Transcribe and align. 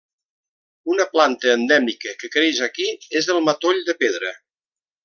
Una 0.93 1.05
planta 1.11 1.51
endèmica 1.57 2.17
que 2.23 2.33
creix 2.39 2.63
aquí 2.71 2.91
és 3.21 3.31
el 3.37 3.47
matoll 3.51 3.87
de 3.93 4.01
pedra. 4.05 4.35